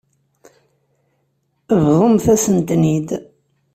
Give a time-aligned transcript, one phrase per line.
[1.83, 3.09] Bḍumt-asent-ten-id.